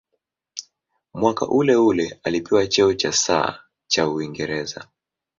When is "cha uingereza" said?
3.87-4.87